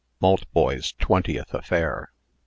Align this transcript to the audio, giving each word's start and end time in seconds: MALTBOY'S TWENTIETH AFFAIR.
MALTBOY'S 0.19 0.93
TWENTIETH 0.93 1.53
AFFAIR. 1.53 2.11